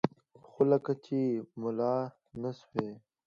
[0.47, 1.19] خو لکه چې
[1.61, 1.95] ملا
[2.41, 2.89] نه سوې.